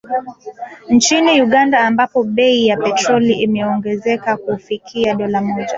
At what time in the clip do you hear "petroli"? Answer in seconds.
2.77-3.33